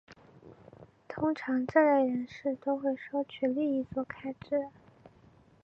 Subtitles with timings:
[1.07, 4.69] 通常这类人士都会收取利益作开支。